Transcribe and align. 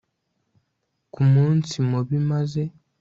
ku 1.13 1.21
munsi 1.33 1.73
mubi 1.89 2.17
maze 2.29 2.61